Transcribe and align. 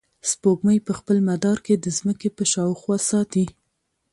سپوږمۍ 0.29 0.77
په 0.87 0.91
خپل 0.99 1.17
مدار 1.29 1.57
کې 1.65 1.75
د 1.77 1.85
ځمکې 1.97 2.29
په 2.37 2.43
شاوخوا 2.53 2.97
ساتي. 3.09 3.45